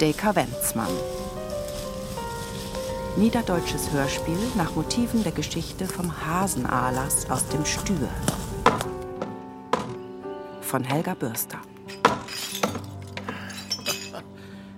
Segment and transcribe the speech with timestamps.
[0.00, 0.92] Deka Wenzmann.
[3.16, 8.10] Niederdeutsches Hörspiel nach Motiven der Geschichte vom Hasenahlers aus dem Stür.
[10.60, 11.58] Von Helga Bürster.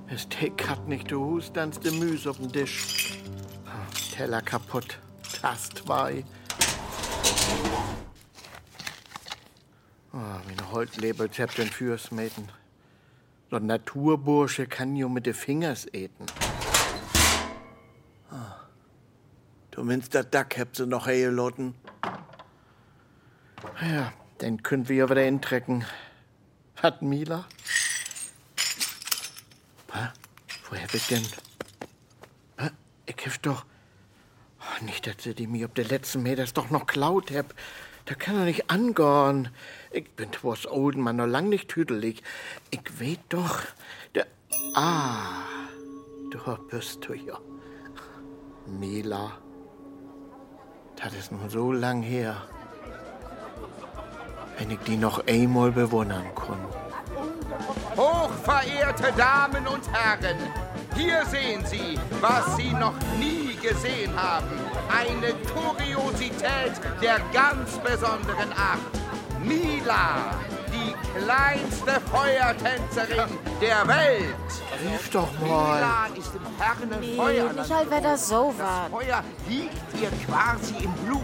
[0.08, 3.18] Das Steak hat nicht du Hust, dann de Müs auf dem Tisch.
[4.14, 5.00] Teller kaputt.
[5.42, 6.24] Tast zwei.
[10.12, 12.48] Oh, meine Holzlebels habt den Fürs mäten.
[13.50, 16.26] Ein Naturbursche kann jo mit de Fingers eten.
[18.30, 18.56] Ah.
[19.70, 21.74] Du meinst, dat Dack habt sie noch hergelotten?
[23.80, 25.84] Ja, dann können wir ja wieder intrecken.
[26.76, 27.46] Hat Mila?
[29.92, 30.08] Hä?
[30.68, 31.26] Woher ich denn?
[32.58, 32.70] Hä?
[33.06, 33.64] Ich hab doch.
[34.60, 37.54] Oh, nicht, dass sie die mir ob der letzten Meters doch noch klaut hab.
[38.08, 39.50] Da kann er nicht angorn.
[39.90, 42.22] Ich bin was olden Mann noch lang nicht tüdelig.
[42.70, 43.60] Ich weet doch.
[44.14, 44.26] Der.
[44.74, 45.42] Ah.
[46.30, 46.38] Du
[46.70, 47.38] bist du ja.
[48.66, 49.32] Mila.
[50.96, 52.36] Das ist nun so lang her.
[54.56, 56.64] Wenn ich die noch einmal bewundern kann.
[57.94, 60.38] Hochverehrte Damen und Herren,
[60.96, 64.46] hier sehen Sie, was Sie noch nie gesehen haben.
[64.90, 66.72] Eine Kuriosität
[67.02, 68.78] der ganz besonderen Art.
[69.42, 70.32] Mila,
[70.72, 74.34] die kleinste Feuertänzerin der Welt.
[74.82, 75.76] Rief doch mal.
[75.76, 77.56] Mila ist im fernen Nee, Feuerland.
[77.56, 78.90] nicht halt, wenn das so Das war.
[78.90, 81.22] Feuer liegt ihr quasi im Blut.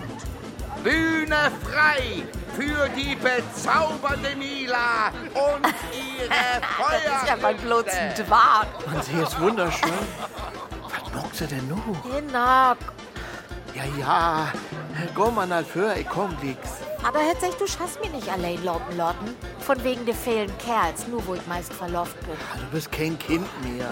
[0.82, 2.24] Bühne frei
[2.56, 6.28] für die bezaubernde Mila und ihre
[6.78, 8.14] Das ist ja mal bloß ein.
[8.14, 8.66] Dwarf.
[8.86, 9.90] Man, sie ist wunderschön.
[11.14, 12.02] Was mockt sie denn noch?
[12.02, 12.74] Genau.
[13.74, 14.52] Ja, ja.
[15.14, 16.58] Geh mal nach für, ich komm nix.
[17.06, 19.36] Aber hätt sich, du schaffst mir nicht allein loten, Lotten.
[19.60, 22.30] Von wegen der fehlen Kerls, nur wo ich meist verloft bin.
[22.30, 23.90] Du bist kein Kind mehr.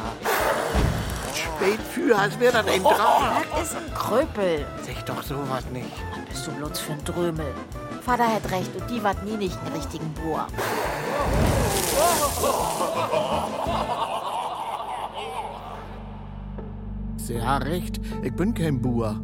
[1.34, 3.24] Spät für, als wäre das ein Traum.
[3.54, 4.66] Das ist ein Kröpel.
[4.82, 5.90] Sag doch sowas nicht.
[6.10, 7.54] Was bist du bloß für ein Drömel?
[8.04, 10.46] Vater hat recht und die wat nie nicht einen richtigen Bohr.
[17.26, 19.20] Sie hat recht, ich bin kein Bauer.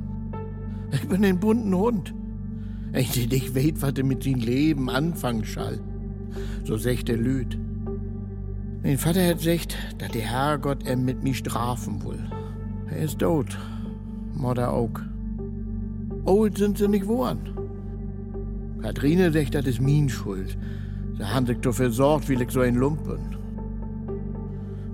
[0.93, 2.15] Ich bin ein bunten Hund.
[2.93, 5.81] Ich die nicht weet, was er mit seinem Leben anfangen schall.
[6.65, 7.59] So secht der Lüd.
[8.85, 12.25] Mein Vater hat gesagt, dass der Herrgott er mit mir strafen will.
[12.89, 13.59] Er ist tot.
[14.33, 15.01] Mutter auch.
[16.25, 17.51] Old sind sie nicht geworden.
[18.81, 20.57] Katrine sagt, das ist min Schuld.
[21.17, 23.37] Sie haben sich dafür sorgt, wie ich so ein Lump bin.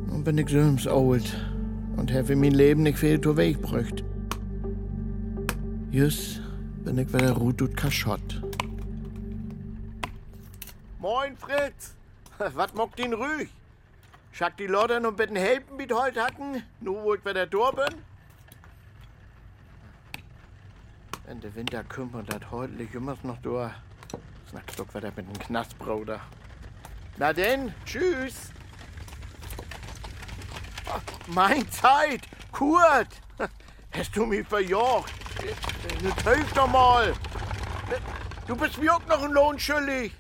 [0.09, 1.54] Nun bin ich so old
[1.97, 4.05] und habe mein Leben nicht viel zu Weg gebracht.
[5.91, 6.41] Just
[6.85, 8.43] bin ich wieder Ruth und Kaschott.
[10.99, 11.95] Moin, Fritz.
[12.39, 13.49] Was mockt ihn ruhig?
[14.33, 17.95] Schack die Leute noch bitten helfen, wie heute hatten, nur wo ich wieder da bin?
[21.27, 23.75] Wenn der Winter kommt und das heute immer noch da,
[24.51, 26.21] snackst du wieder mit dem Knastbruder.
[27.17, 28.51] Na denn, tschüss.
[31.27, 32.23] Mein Zeit,
[32.53, 33.09] Kurt.
[33.93, 35.13] Hast du mich verjocht?
[36.03, 37.15] Jetzt hilf doch mal.
[38.47, 40.13] Du bist mir auch noch ein Lohn schuldig.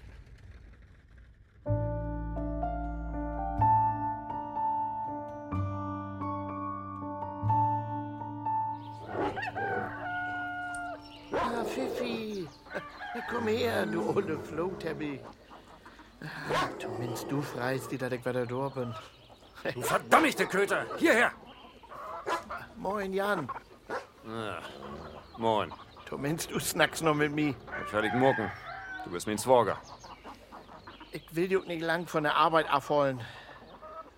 [11.32, 12.48] Ah, Pfiffi.
[13.30, 15.20] Komm her, du olle Flohteppich.
[16.80, 18.94] Du meinst, du freist die, dass ich wieder da bin.
[19.72, 20.86] Du verdammte Köter!
[20.98, 21.32] Hierher!
[22.76, 23.48] Moin, Jan.
[25.38, 25.72] Moin.
[26.08, 27.54] Du meinst, du snackst noch mit mir.
[27.86, 28.50] Fertig mucken.
[29.04, 29.78] Du bist mein Zworger.
[31.12, 33.20] Ich will dich nicht lang von der Arbeit abholen.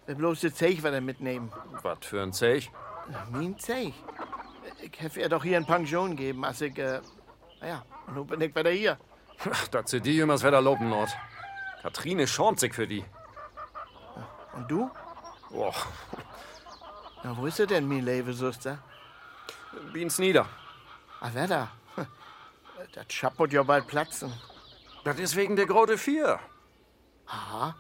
[0.07, 1.53] Will bloß das Zeug wieder mitnehmen.
[1.83, 2.71] Was für ein Zeich?
[3.31, 3.93] Mein Zeug?
[4.81, 7.01] Ich hätte ihr doch hier ein Pension geben, als ich, äh,
[7.60, 8.98] naja, nun bin ich wieder hier.
[9.51, 11.10] Ach, dat sie die jümmers wieder loben, Nord.
[11.83, 13.04] Katrine schornt sich für die.
[14.54, 14.91] Und du?
[15.51, 15.75] Och,
[17.22, 18.78] Na, wo ist sie denn, mein liebe Suster?
[19.93, 20.47] Bien's nieder.
[21.21, 21.69] Ah, wer da?
[22.95, 24.33] Das Schappot ja bald platzen.
[25.04, 26.39] Das ist wegen der Grote Vier.
[27.27, 27.75] Aha,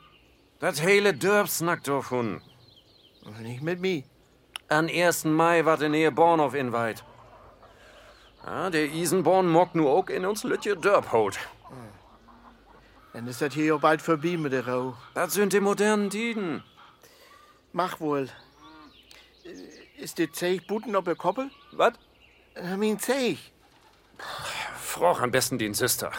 [0.58, 2.40] Das hele Dörp snackt davon.
[3.40, 4.02] nicht mit mir.
[4.68, 5.24] An 1.
[5.26, 7.04] Mai war der Nähe Bornhof inweit.
[8.44, 11.38] Ja, der Isenborn mockt nu auch in uns Lütje Dörp holt.
[13.12, 14.94] Dann ist das hier ja bald vorbei mit der Rau.
[15.14, 16.62] Das sind die modernen Tiden.
[17.76, 18.30] Mach wohl.
[19.44, 21.50] Äh, Ist der Zeug Buten der Koppel?
[21.72, 21.92] Was?
[22.78, 23.36] Mein Zeug.
[24.80, 26.10] Froch am besten den Sister.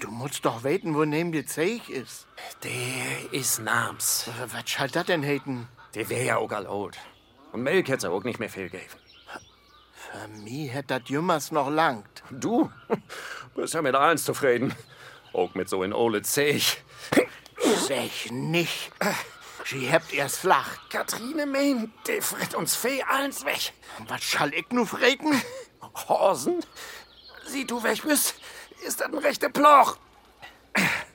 [0.00, 2.26] Du musst doch weten, wo neben der Zeug ist.
[2.62, 4.28] Der ist Nams.
[4.52, 5.66] Was schall das denn heiten?
[5.94, 6.98] Die wär ja auch alt.
[7.52, 8.92] Und Melk hätte auch nicht mehr viel gegeben.
[9.94, 12.22] Für mich hätte das jümmers noch langt.
[12.30, 12.70] Du
[13.54, 14.74] bist ja mit eins zufrieden.
[15.32, 16.82] Auch mit so in Ole Zech.
[17.86, 18.90] Sech nicht.
[19.70, 20.88] Sie habt erst lacht.
[20.88, 23.74] Katrine meint, die fritt uns Fee eins weg.
[24.06, 25.42] Was schall ich nu freten?
[26.08, 26.64] Horsen?
[27.44, 28.36] Sieh du weg bist,
[28.86, 29.98] ist das ein rechter Ploch.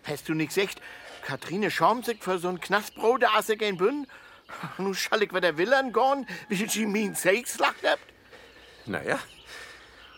[0.04, 0.80] Hast du nicht gesagt,
[1.26, 4.06] Katrine schaumt sich für so'n Knastbrot, der asse gehen bünn?
[4.78, 8.06] Nu schall ich wieder Willern gorn, wie sie min Seix lacht habt?
[8.86, 9.18] Naja,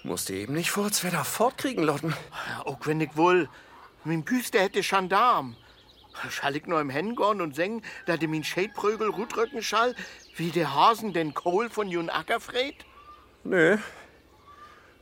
[0.03, 2.13] musste eben nicht vor Wetter fortkriegen, Lotten.
[2.49, 3.47] Ja, auch wenn ich wohl
[4.03, 5.55] min Büste hätte Gendarm.
[6.29, 9.95] Schall ich nur im Hen gorn und singen, da de min Schädprögel rutrücken schall,
[10.35, 12.85] wie der Hasen den Kohl von Jun Acker fräht?
[13.43, 13.77] Nee.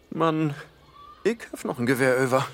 [0.09, 0.53] Mann,
[1.23, 2.45] ich hab noch ein Gewehr über.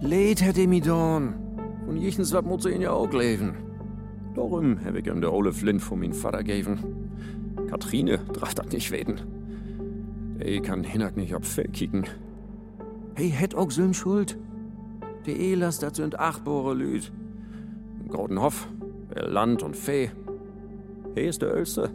[0.00, 1.34] Leid hätte mi don.
[1.88, 3.56] Und jichens wat muss ihn ja auch leben.
[4.34, 7.10] Darum hab ich ihm der Ole Flint von min Vater geben.
[7.68, 9.37] Katrine darf das nicht weten.
[10.38, 12.06] Der kann hinak nicht ob Fell kicken.
[13.14, 14.38] Hey, hätt auch so'n Schuld.
[15.26, 17.12] Die Elas, das sind achtbore Lüd.
[18.08, 18.68] Grotenhof,
[19.14, 20.10] Land und Fee.
[21.14, 21.90] Hey ist der Ölste.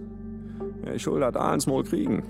[0.84, 2.24] Er schuld hat eins mal kriegen.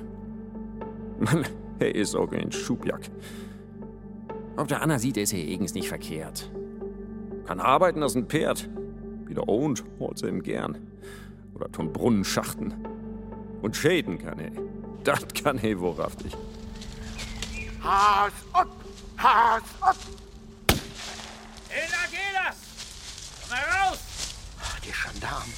[1.20, 1.44] Mann,
[1.80, 3.10] er ist auch ein Schubjack.
[4.56, 6.52] Ob der Anna sieht, ist er eigens nicht verkehrt.
[7.46, 8.70] Kann arbeiten als ein Pferd.
[9.26, 10.78] Wieder ohnt, holt sie ihm gern.
[11.56, 12.74] Oder tun Brunnen schachten.
[13.64, 14.52] Und schäden kann er.
[15.04, 16.34] Das kann er wohlhaftig.
[17.82, 18.68] Haas up!
[19.18, 19.98] Haas up!
[21.70, 22.56] Ela Gelas!
[23.42, 23.98] Komm heraus!
[24.86, 25.54] Die Gendarm.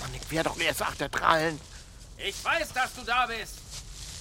[0.00, 1.58] Mann, ich wär doch erst achtertrallen.
[2.18, 3.54] Ich weiß, dass du da bist.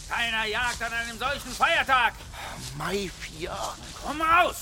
[0.10, 2.14] Keiner jagt an einem solchen Feiertag.
[2.78, 3.56] Mai vier.
[4.02, 4.56] Komm raus!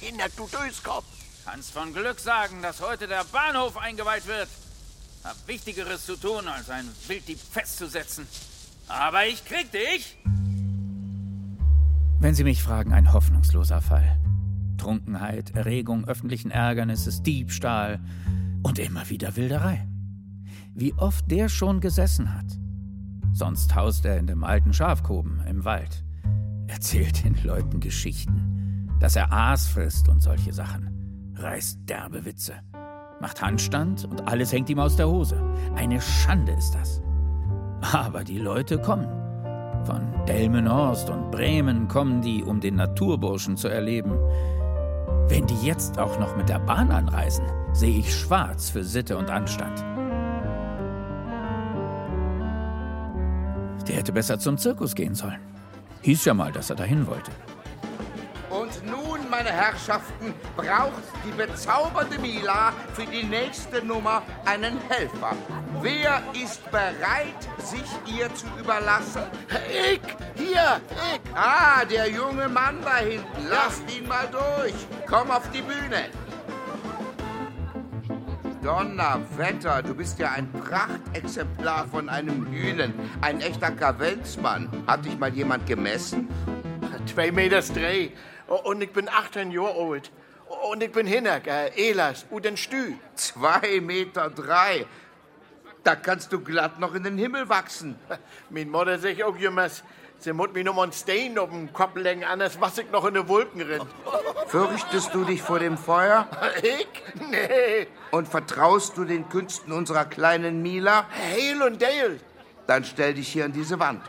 [0.00, 1.06] Hinter du Döskopf.
[1.44, 4.48] Kannst von Glück sagen, dass heute der Bahnhof eingeweiht wird.
[5.24, 8.28] Hab Wichtigeres zu tun, als ein Wilddieb festzusetzen.
[8.88, 10.16] Aber ich krieg dich!
[12.18, 14.18] Wenn Sie mich fragen, ein hoffnungsloser Fall.
[14.78, 18.00] Trunkenheit, Erregung öffentlichen Ärgernisses, Diebstahl
[18.62, 19.86] und immer wieder Wilderei.
[20.74, 22.46] Wie oft der schon gesessen hat.
[23.32, 26.04] Sonst haust er in dem alten Schafkoben im Wald.
[26.68, 31.32] Erzählt den Leuten Geschichten, dass er Aas frisst und solche Sachen.
[31.34, 32.54] Reißt derbe Witze.
[33.20, 35.42] Macht Handstand und alles hängt ihm aus der Hose.
[35.74, 37.02] Eine Schande ist das.
[37.92, 39.08] Aber die Leute kommen.
[39.84, 44.18] Von Delmenhorst und Bremen kommen die, um den Naturburschen zu erleben.
[45.28, 49.30] Wenn die jetzt auch noch mit der Bahn anreisen, sehe ich schwarz für Sitte und
[49.30, 49.78] Anstand.
[53.86, 55.40] Der hätte besser zum Zirkus gehen sollen.
[56.02, 57.30] Hieß ja mal, dass er dahin wollte.
[58.50, 65.36] Und nun, meine Herrschaften, braucht die bezaubernde Mila für die nächste Nummer einen Helfer.
[65.86, 69.22] Wer ist bereit, sich ihr zu überlassen?
[69.70, 70.00] Ich!
[70.34, 70.80] Hier!
[70.90, 71.20] Ich!
[71.32, 73.46] Ah, der junge Mann da hinten.
[73.48, 74.74] Lasst ihn mal durch.
[75.08, 76.06] Komm auf die Bühne.
[78.64, 82.92] Donnerwetter, du bist ja ein Prachtexemplar von einem Hühnen.
[83.20, 84.68] Ein echter Kavenzmann.
[84.88, 86.28] Hat dich mal jemand gemessen?
[87.06, 88.10] Zwei Meter Dreh.
[88.64, 90.10] Und ich bin 18 Jahre alt.
[90.68, 92.94] Und ich bin Hinnerk, äh, Elas, und den Stü.
[93.14, 94.84] Zwei Meter drei.
[95.86, 97.94] Da kannst du glatt noch in den Himmel wachsen.
[98.50, 99.68] Mein Mutter sagt auch immer,
[100.18, 103.14] sie muss noch mal einen Stein auf den Kopf legen, anders was ich noch in
[103.14, 103.86] den Wolken renn.
[104.48, 106.26] Fürchtest du dich vor dem Feuer?
[106.60, 106.88] Ich?
[107.30, 107.86] Nee.
[108.10, 111.06] Und vertraust du den Künsten unserer kleinen Mila?
[111.32, 112.18] Heil und Dale.
[112.66, 114.02] Dann stell dich hier an diese Wand.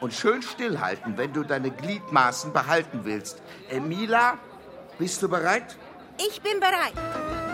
[0.00, 3.40] Und schön stillhalten, wenn du deine Gliedmaßen behalten willst.
[3.70, 4.36] Äh, Mila,
[4.98, 5.76] bist du bereit?
[6.18, 6.94] Ich bin bereit.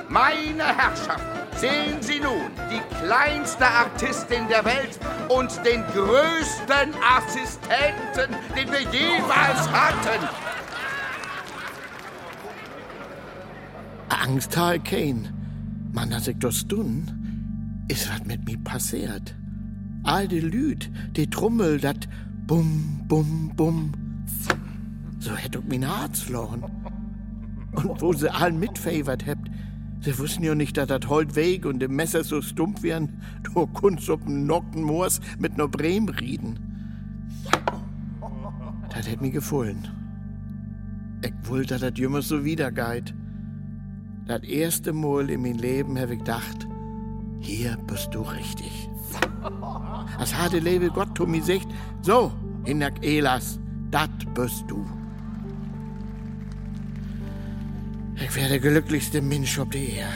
[0.08, 4.98] Meine Herrschaften, sehen Sie nun die kleinste Artistin der Welt
[5.28, 10.28] und den größten Assistenten, den wir jemals hatten.
[14.08, 15.32] Angst ich kein.
[15.92, 19.34] Man, als ich das tun, ist was mit mir passiert.
[20.02, 22.08] All die Lüd, die Trommel, dat
[22.46, 23.92] Bum, Bum, Bum.
[25.18, 26.64] So hätt ich mein Herz verloren.
[27.72, 29.50] Und wo sie all mitfavert habt,
[30.00, 33.66] sie wussten ja nicht, dass das Holt weg und dem Messer so stumpf wären, du
[33.66, 36.58] kunst auf dem Nocken Moors mit no Brehm rieden.
[38.90, 39.88] Das hätt mir gefallen.
[41.22, 43.14] Ich wollte, dass das jümmers so wiedergeht.
[44.26, 46.66] Das erste Mal in mein Leben habe ich gedacht,
[47.40, 48.88] hier bist du richtig.
[50.18, 51.68] Das harte Lebe Gott mir sagt,
[52.02, 52.32] so,
[52.64, 53.58] Hinak Elas,
[53.90, 54.86] dat bist du.
[58.22, 60.12] Ich wäre der glücklichste Mensch auf der Erde.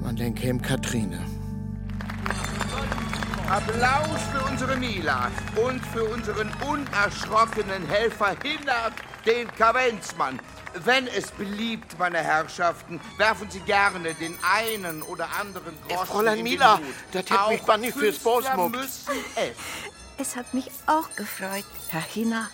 [0.00, 1.26] Man denkt ihm Katrine.
[3.50, 8.92] Applaus für unsere Mila und für unseren unerschrockenen Helfer Hinnert,
[9.26, 10.38] den Kavenzmann.
[10.84, 16.44] Wenn es beliebt, meine Herrschaften, werfen Sie gerne den einen oder anderen Groschen Fräulein in
[16.44, 16.84] Mila, Hut.
[17.10, 18.70] das hätt mich mal nicht fürs Bosmuck.
[18.70, 19.97] müssen es.
[20.20, 22.50] Es hat mich auch gefreut, Herr Hinak.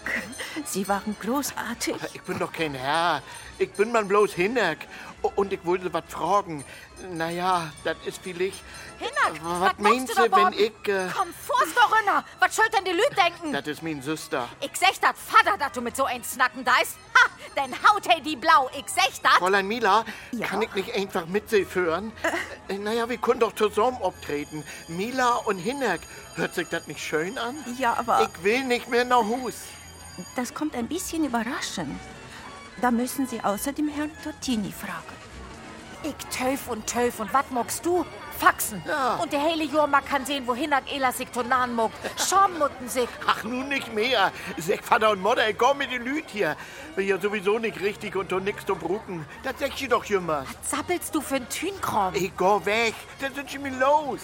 [0.67, 1.97] Sie waren großartig.
[2.13, 3.23] Ich bin doch kein Herr.
[3.59, 4.79] Ich bin man bloß Hinnerk.
[5.35, 6.63] Und ich wollte was fragen.
[7.11, 8.63] Naja, das ist vielleicht.
[8.99, 10.89] Hinak, Was was meinst du wenn ich.
[10.89, 12.25] Äh, Komm, vor's doch runter.
[12.39, 13.53] Was schuld denn die Lüd denken?
[13.53, 14.49] das ist mein Süster.
[14.61, 16.97] Ich sech dat Vater, dass du mit so ein Snacken da ist.
[17.15, 18.71] Ha, denn haut hey die blau.
[18.79, 19.33] Ich sech dat.
[19.33, 20.47] Fräulein Mila, Ja?
[20.47, 22.13] kann ich nicht einfach mit Sie führen?
[22.69, 24.65] Äh, naja, wir können doch zusammen auftreten.
[24.89, 26.01] Mila und Hinnerk.
[26.37, 27.57] Hört sich das nicht schön an?
[27.77, 29.55] Ja, aber Ich will nicht mehr nach Hus.
[30.37, 31.99] das kommt ein bisschen überraschend.
[32.81, 35.24] Da müssen Sie außerdem Herrn Tottini fragen.
[36.05, 38.05] Ich töf und töf und wat mockst du?
[38.39, 38.83] Faxen.
[38.87, 39.15] Ja.
[39.17, 41.97] Und der hele Jorma kann sehen, wohin dat Elas sich tonan muckt.
[42.21, 43.09] Schormutten sich.
[43.27, 44.31] Ach, nun nicht mehr.
[44.59, 46.57] Sag Vater und Mutter, ich komm mit den Lüt hier.
[46.95, 49.25] Bin ja sowieso nicht richtig und nix zum Brucken.
[49.43, 50.45] Das sag ich doch immer.
[50.63, 52.15] Zappelst du für n Tünkram?
[52.15, 52.95] Ich geh weg.
[53.21, 54.21] Dann sind sie mir los.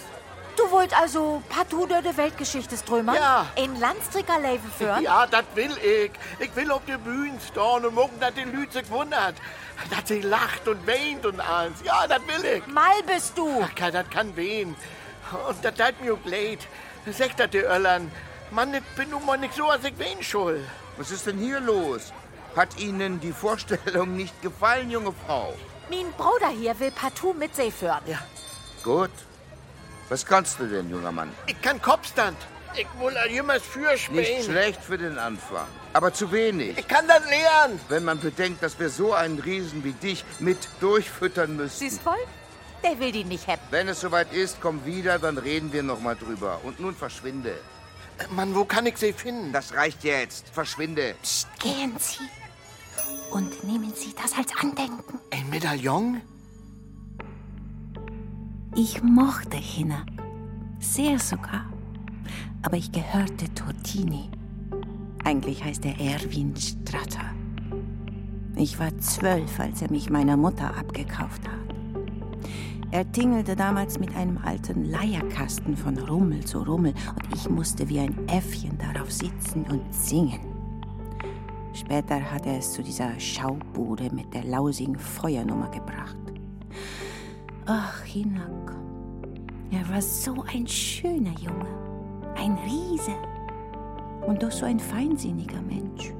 [0.61, 3.15] Du wollt also partout durch die Geschichte strömen?
[3.15, 3.47] Ja.
[3.57, 5.03] In Landstrickerleben führen?
[5.03, 6.11] Ja, das will ich.
[6.39, 9.37] Ich will auf der Bühne stehen und morgen, dass die Lüt sich wundert.
[9.89, 11.83] Dass sie lacht und weint und alles.
[11.83, 12.67] Ja, das will ich.
[12.67, 13.63] Mal bist du.
[13.65, 14.77] Ach, das kann wehen.
[15.49, 16.59] Und das tut mir auch leid.
[17.11, 18.13] Sag das die Öllern.
[18.51, 20.61] Mann, ich bin nun mal nicht so, als ich wen schuld.
[20.99, 22.13] Was ist denn hier los?
[22.55, 25.55] Hat Ihnen die Vorstellung nicht gefallen, junge Frau?
[25.89, 28.03] Mein Bruder hier will partout mit See führen.
[28.05, 28.19] Ja.
[28.85, 29.11] Gut.
[30.11, 31.31] Was kannst du denn, junger Mann?
[31.47, 32.37] Ich kann Kopfstand.
[32.75, 36.77] Ich will jemals für Nicht schlecht für den Anfang, aber zu wenig.
[36.79, 37.81] Ich kann das lernen.
[37.89, 41.79] Wenn man bedenkt, dass wir so einen Riesen wie dich mit durchfüttern müssen.
[41.79, 42.15] Siehst wohl?
[42.83, 43.61] Der will die nicht haben.
[43.71, 46.61] Wenn es soweit ist, komm wieder, dann reden wir noch mal drüber.
[46.65, 47.55] Und nun verschwinde.
[48.31, 49.53] Mann, wo kann ich sie finden?
[49.53, 50.49] Das reicht jetzt.
[50.49, 51.15] Verschwinde.
[51.23, 52.29] Psst, gehen Sie.
[53.31, 55.21] Und nehmen Sie das als Andenken.
[55.33, 56.21] Ein Medaillon?
[58.77, 60.07] Ich mochte Hinak.
[60.79, 61.67] Sehr sogar.
[62.63, 64.31] Aber ich gehörte Tottini.
[65.25, 67.35] Eigentlich heißt er Erwin Stratter.
[68.55, 71.75] Ich war zwölf, als er mich meiner Mutter abgekauft hat.
[72.93, 77.99] Er tingelte damals mit einem alten Leierkasten von Rummel zu Rummel und ich musste wie
[77.99, 80.41] ein Äffchen darauf sitzen und singen.
[81.73, 86.17] Später hat er es zu dieser Schaubude mit der lausigen Feuernummer gebracht.
[87.73, 88.75] Ach, Hinak.
[89.71, 91.69] Er war so ein schöner Junge.
[92.35, 93.15] Ein Riese.
[94.27, 96.13] Und doch so ein feinsinniger Mensch.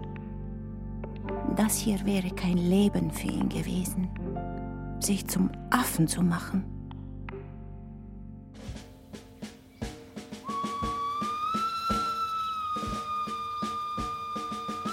[1.57, 4.09] Das hier wäre kein Leben für ihn gewesen.
[5.01, 6.65] Sich zum Affen zu machen.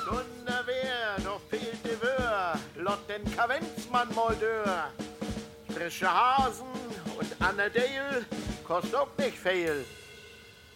[0.07, 2.57] Donnerwehr, noch fehlt die Wör.
[2.83, 4.35] Lot den Kavenzmann mal
[5.77, 5.89] dör.
[5.89, 6.67] Frische Hasen
[7.19, 8.25] und Annadale
[8.63, 9.85] kostet auch nicht viel.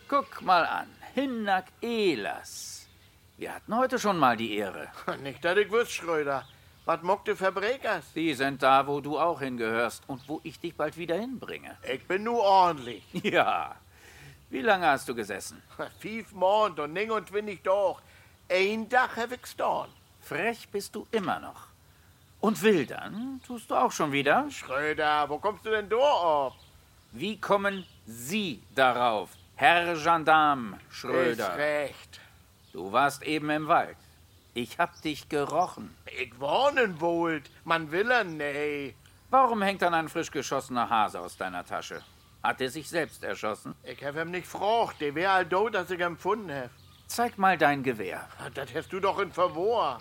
[0.08, 2.88] Guck mal an, Hinnak Elas.
[3.38, 4.90] Wir hatten heute schon mal die Ehre.
[5.24, 6.48] Nicht, dass ich wüsste, Schröder.
[6.86, 8.06] Was mockt du Verbrekers?
[8.14, 11.78] Die sind da, wo du auch hingehörst und wo ich dich bald wieder hinbringe.
[11.92, 13.04] Ich bin nur ordentlich.
[13.14, 13.76] Ja.
[14.50, 15.62] Wie lange hast du gesessen?
[16.00, 18.02] Fief Mond und ning und winnig doch.
[18.50, 19.40] Ein Dach hab ich.
[20.22, 21.71] Frech bist du immer noch.
[22.42, 24.50] Und wildern tust du auch schon wieder?
[24.50, 26.54] Schröder, wo kommst du denn da auf?
[27.12, 31.56] Wie kommen Sie darauf, Herr Gendarm Ist Schröder?
[31.56, 32.20] recht.
[32.74, 33.98] Du warst eben im Wald.
[34.54, 35.96] Ich hab dich gerochen.
[36.20, 37.50] Ich warnen wollt.
[37.64, 38.96] Man will er nee.
[39.30, 42.02] Warum hängt dann ein frisch geschossener Hase aus deiner Tasche?
[42.44, 43.76] Hat er sich selbst erschossen?
[43.84, 45.00] Ich hab ihm nicht gefragt.
[45.00, 46.70] Der wär all do, dass ich empfunden hab.
[47.08, 48.28] Zeig mal dein Gewehr.
[48.56, 50.00] Das hast du doch in Verwor.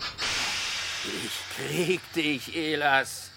[1.03, 3.31] Ich krieg dich, Elas.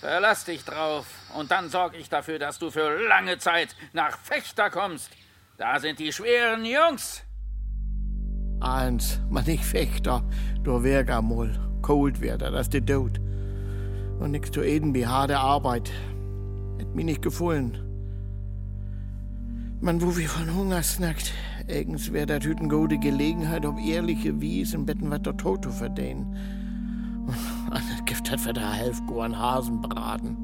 [0.00, 1.04] Verlass dich drauf
[1.36, 5.10] und dann sorg ich dafür, dass du für lange Zeit nach Fechter kommst.
[5.58, 7.22] Da sind die schweren Jungs.
[8.60, 10.24] Eins, man nicht Fechter.
[10.62, 11.52] Du wär amol.
[11.82, 13.20] Cold wär da, das ist der Tod.
[14.18, 15.90] Und nix zu eden wie harte Arbeit.
[16.78, 17.78] Hätt mir nicht gefallen.
[19.82, 21.32] Man, wo wir von Hunger snackt,
[21.68, 26.59] eigens wär dat hüten gute Gelegenheit, ob ehrliche Wies im Betten wat der zu verdienen.
[28.30, 30.36] Hat für der Hälfte goren Hasen braten.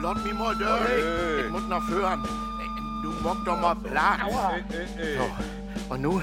[0.00, 1.44] Lot mi mal durch.
[1.44, 2.22] Ich muss noch hören.
[3.02, 4.20] Du mock doch mal Platz.
[5.16, 6.22] So, und nu,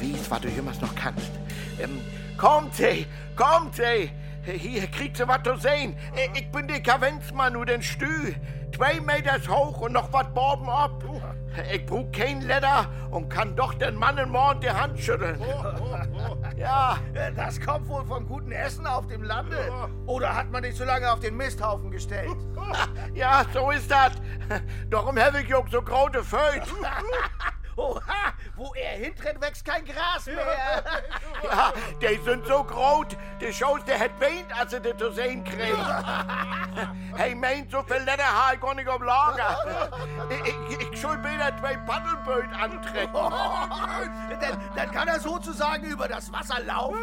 [0.00, 1.30] wies, was du jemals noch kannst.
[1.78, 2.00] Ähm,
[2.38, 4.10] kommt sie, kommt sie.
[4.44, 5.96] Hier kriegt sie was zu sehen.
[6.34, 8.34] Ich bin der Kavenzmann und den Stü.
[8.74, 11.02] Zwei Meters hoch und noch was Borben ab.
[11.72, 15.40] Ich brauch kein Leder und kann doch den Mann im Mond die Hand schütteln.
[16.56, 16.98] Ja,
[17.36, 19.56] Das kommt wohl von gutem Essen auf dem Lande.
[20.06, 22.36] Oder hat man dich so lange auf den Misthaufen gestellt?
[23.14, 24.12] ja, so ist das.
[24.90, 26.62] Darum habe ich auch so graute Föt.
[27.76, 28.02] Oha,
[28.54, 30.36] wo er hintritt, wächst kein Gras mehr.
[31.42, 33.06] Ja, die sind so groß,
[33.40, 35.76] die Shows, der hat weint, als er das zu sehen kriegt.
[37.34, 39.56] hey, meint, so viel Leder habe ich gar nicht auf Lager.
[40.30, 43.12] Ich, ich, ich schuld wieder zwei Paddelböt antreten.
[44.40, 46.98] dann, dann kann er sozusagen über das Wasser laufen.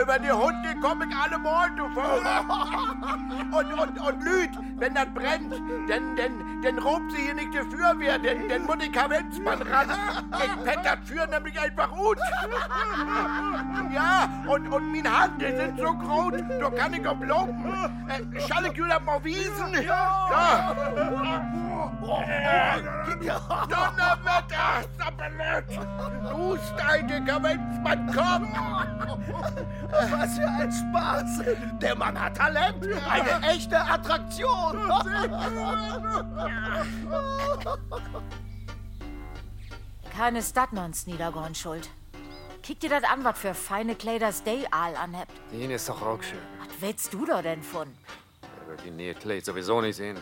[0.00, 1.36] Über die Hunde komme ich alle
[1.76, 2.24] du Vogel.
[3.54, 5.52] Und, und, und Lüd, wenn das brennt,
[5.88, 9.90] dann, dann, dann robt sie hier nicht die Feuerwehr, denn, denn Kavenzmann ran.
[10.44, 12.18] Ich pett das Feuer nämlich einfach gut.
[13.92, 17.64] Ja, und, und meine Hände sind so groß, da kann ich auch blocken.
[18.08, 19.84] Äh, schall ich wieder mal wiesen?
[19.84, 20.74] Ja.
[23.68, 25.64] Donnerwetter, Sapperlot!
[26.30, 28.42] Du steige Kavenzmann, komm!
[30.10, 31.42] Was für ein Spaß.
[31.80, 32.86] Der Mann hat Talent.
[33.08, 34.90] Eine echte Attraktion.
[40.14, 41.88] Keine Stadnons Niedergorn schuld.
[42.62, 45.32] Kick dir das an, was für feine Kleiders Day Aal anhebt.
[45.52, 46.38] Den ist doch auch schön.
[46.58, 47.92] Was willst du da denn von?
[48.42, 50.18] Der wird die Nähe Kleid sowieso nicht sehen.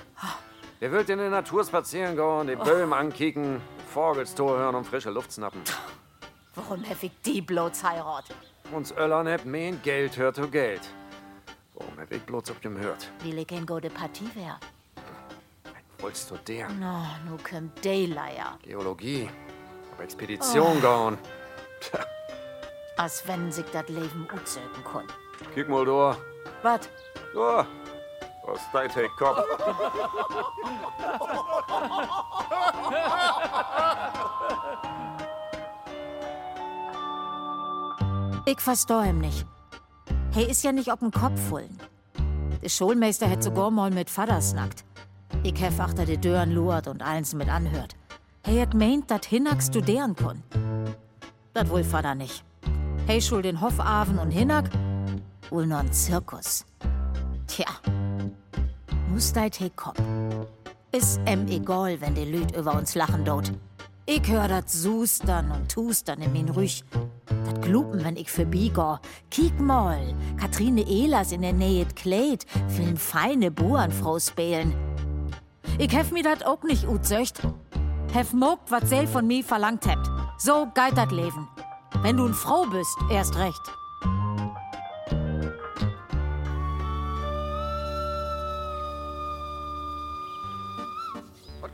[0.82, 3.60] Der wird in der Natur spazieren gehen, die Böhmen ankicken,
[3.94, 5.62] Vogels hören und frische Luft schnappen.
[6.56, 8.24] Warum hab ich die bloß heirat?
[8.72, 10.80] Uns Öllern hab mein Geld hört zu Geld.
[11.74, 13.12] Warum hab ich bloß auf dem hört?
[13.22, 14.58] Will ich in gute Partie wär?
[16.00, 16.68] Wolltest du der?
[16.70, 18.58] No, nu kommt Dayleier.
[18.64, 19.30] Geologie.
[19.92, 21.16] Auf Expedition gehen.
[21.80, 22.00] Tja,
[22.96, 25.06] Als wenn sich das Leben utzögen kann.
[25.54, 26.16] kick mal da.
[26.64, 26.90] Was?
[27.32, 27.66] Da.
[28.46, 29.38] Was dein Take Kopf?
[38.44, 39.46] Ich versteh ihm nicht.
[40.32, 41.78] Hey ist ja nicht ob den Kopf fullen.
[42.62, 44.84] Der Schulmeister hätt sogar mal mit Vater snackt.
[45.42, 47.96] Ich hef achter de Dörren luert und eins mit anhört.
[48.44, 50.42] Hey hat meint, dat Hinak studieren kon.
[51.54, 52.44] Dat wohl Vater nicht.
[53.06, 54.70] Hey schul den Hoffaven und Hinak
[55.50, 56.64] wohl noch ein Zirkus.
[57.46, 57.66] Tja,
[59.12, 60.00] muss deit he Kopf.
[60.90, 63.52] Ist em egal, wenn die Lüd über uns lachen dort.
[64.06, 66.82] Ich hör dat Sustern und Tustern in min Rüch.
[67.44, 69.00] Dat Glupen, wenn ich Bigor.
[69.30, 74.74] Kiek mal, Katrine Ehlers in der Nähe Kleid, vielen feine Burenfrau spelen.
[75.78, 77.40] Ich hef mir dat auch nicht utzöcht.
[78.12, 80.10] Hef mogt, wat sel von mir verlangt hebt.
[80.38, 81.48] So geit dat Leben.
[82.02, 83.81] Wenn du n Frau bist, erst recht.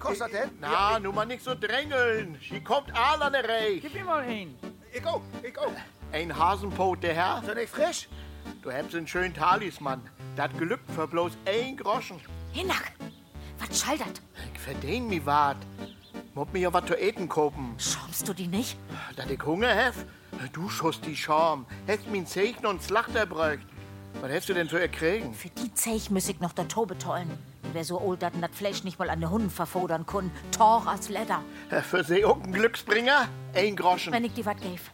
[0.09, 0.51] Kostet das denn?
[0.61, 2.37] Na, nun mal nicht so drängeln.
[2.41, 3.81] Hier kommt der Reich.
[3.83, 4.57] Gib mir mal hin.
[4.93, 5.73] Ich auch, ich auch.
[6.13, 7.41] Ein Hasenpot, der Herr.
[7.43, 8.09] Ist er nicht frisch?
[8.63, 10.01] Du hast einen schönen Talisman.
[10.37, 12.21] Das glückt für bloß ein Groschen.
[12.53, 12.93] Hinak,
[13.59, 14.23] wat schallert?
[14.55, 15.59] Ich verdien mi wat.
[16.35, 17.75] Muss mir ja wat zu eten kopen.
[17.79, 18.79] Schäumst du die nicht?
[19.17, 20.05] Da ich Hunger hef?
[20.53, 21.67] Du schoss die Scham.
[21.87, 23.67] Hast min Zeichen und Slachter bräucht.
[24.21, 25.35] Was hast du denn zu erkriegen?
[25.35, 27.31] Für die Zeich müss ich noch der Tobe tollen.
[27.73, 31.09] Wer so old dat das Fleisch nicht mal an den Hunden verfodern kun, Tor als
[31.09, 31.43] Leder.
[31.83, 33.29] Für sie auch ein Glücksbringer?
[33.55, 34.13] Ein Groschen.
[34.13, 34.91] Wenn ich dir wat gäf.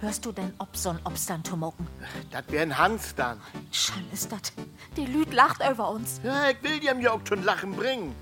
[0.00, 1.86] Hörst du denn Obson Obstan tumoken?
[2.30, 3.40] Das wär'n Hans dann.
[3.72, 4.52] Schall ist dat.
[4.96, 6.20] Die Lüd lacht über uns.
[6.22, 8.14] Ja, ich will dir ja auch schon Lachen bringen.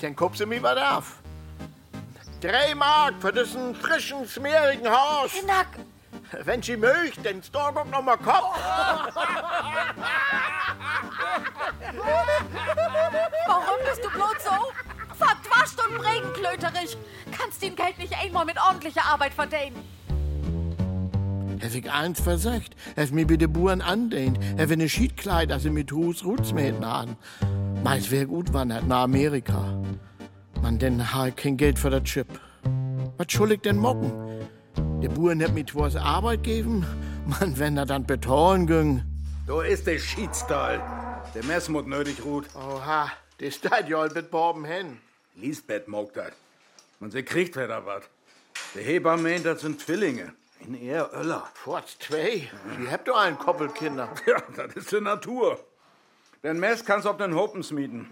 [0.00, 1.18] Dann guckst du mir was auf.
[2.40, 5.32] Drei Mark für diesen frischen, smeerigen Haus.
[5.32, 5.66] Hinak,
[6.44, 8.58] Wenn sie möcht, dann storg auch noch mal Kopf.
[13.46, 14.72] warum bist du bloß so?
[15.16, 16.96] Verdwascht und regenklöterig.
[17.36, 19.76] Kannst den Geld nicht einmal mit ordentlicher Arbeit verdienen.
[21.60, 22.76] Hef ich eins versagt.
[22.94, 24.38] Hef mir bitte Buren andehnt.
[24.56, 27.16] Hef eine Schiedkleid, dass sie mit Hus Rutzmähten an.
[27.82, 29.82] Meins wär gut wandert nach Amerika.
[30.60, 32.28] Man, denn ha kein Geld für das Chip.
[33.16, 34.12] Was schuldig denn mocken?
[34.76, 36.86] Der Buren hat mir was Arbeit geben.
[37.26, 39.02] Man, wenn er dann betonen ging.
[39.46, 40.80] Da ist der Schiedstall.
[41.34, 42.46] Der Messmut nötig ruht.
[42.54, 44.98] Oha, das steht ja mit Borben hin.
[45.36, 46.32] Lisbeth mag das.
[47.00, 48.04] Und sie kriegt wieder was.
[48.74, 50.32] Der Hebamme meint, das sind Zwillinge.
[50.60, 51.46] In eher Öller.
[51.54, 52.48] Forts zwei.
[52.80, 54.08] Die habt doch einen Koppelkinder.
[54.26, 55.58] Ja, das ist die Natur.
[56.42, 58.06] Den Mess kannst du auf den Hopens mieten.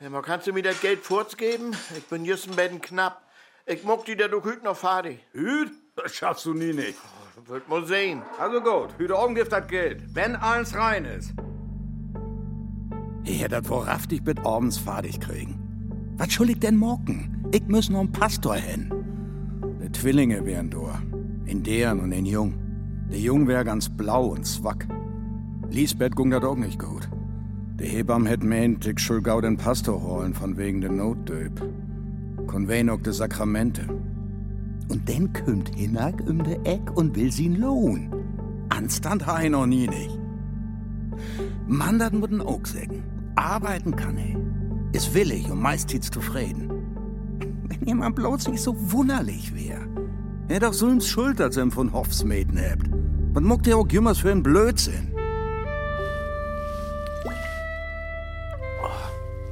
[0.00, 1.74] Ja, mal kannst du mir das Geld fortgeben?
[1.96, 3.22] Ich bin just ein bisschen knapp.
[3.70, 5.18] Ich mock die der doch hüt noch fertig.
[5.32, 5.70] Hüt?
[5.94, 6.96] Das schaffst du nie nicht.
[7.46, 8.22] Wird mal sehen.
[8.40, 10.02] Also gut, Hüte Augengift hat Geld.
[10.14, 11.34] Wenn alles rein ist.
[13.24, 16.14] Ich hätte das wahrhaftig mit abends fertig kriegen.
[16.16, 17.46] Was soll ich denn morgen?
[17.52, 18.90] Ich muss noch einen Pastor hin.
[19.82, 21.02] Die Zwillinge wären da.
[21.44, 22.54] In deren und in Jung.
[23.10, 24.88] Der Jung wär ganz blau und zwack.
[25.68, 27.08] Lisbeth gung dat auch nicht gut.
[27.78, 31.62] Die Hebamm hätt meint, ich schul gau den Pastor holen von wegen der Notdöp.
[32.58, 33.86] Konven auch de Sakramente.
[34.88, 38.12] Und dann kümmt Hinak um de Eck und will sie'n Lohn.
[38.68, 40.18] Anstand ha ich noch nie nicht.
[41.68, 43.04] Mann, dat muss auch sagen.
[43.36, 44.40] Arbeiten kann er.
[44.92, 46.68] Ist willig und meistens zufrieden.
[47.68, 49.78] Wenn jemand bloß nicht so wunderlich wär.
[50.48, 52.90] Er doch so's Schuld, als er von Hoffsmäden habt.
[53.34, 55.14] Was muckt er auch jümmers für ein Blödsinn?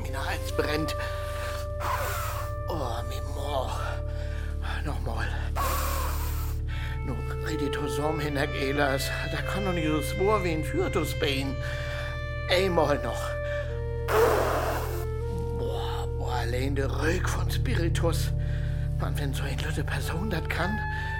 [0.00, 0.96] Mein Hals brennt.
[8.14, 9.10] Hin, Herr Ehlers.
[9.32, 11.56] Da kann doch nicht so swor wie ein Fürtusbein.
[12.50, 13.30] Einmal noch.
[15.58, 18.32] Boah, boah, allein der Rög von Spiritus.
[19.00, 20.78] Man, wenn so eine gute Person das kann,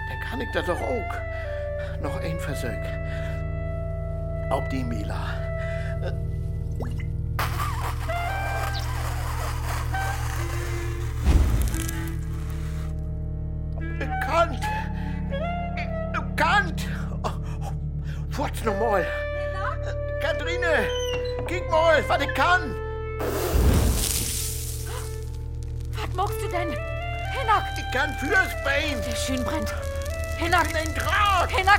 [0.09, 2.03] dann kann ich das doch auch.
[2.03, 2.71] Noch ein Versuch.
[4.51, 5.46] Ob die Mila.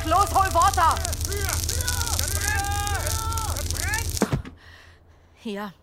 [0.08, 0.96] Los, hol Wasser!
[5.36, 5.74] Hier,